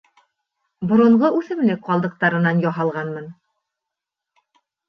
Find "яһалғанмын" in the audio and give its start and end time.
2.65-3.31